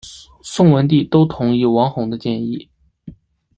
[0.41, 2.67] 宋文帝都同意王弘的建议。